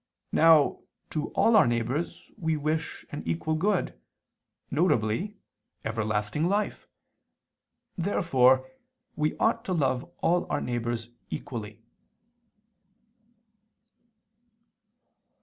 [0.31, 0.79] Now
[1.11, 3.93] to all our neighbors we wish an equal good,
[4.71, 5.29] viz.
[5.85, 6.87] everlasting life.
[7.95, 8.67] Therefore
[9.15, 11.83] we ought to love all our neighbors equally.